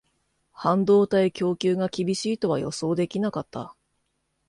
[0.53, 3.75] 半導体供給が厳しいとは予想できなかった